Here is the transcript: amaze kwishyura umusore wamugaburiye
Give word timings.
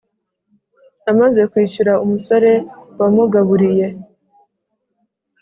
amaze 1.11 1.41
kwishyura 1.51 1.93
umusore 2.03 2.51
wamugaburiye 2.99 3.87